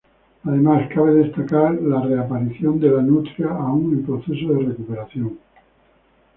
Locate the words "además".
0.45-0.89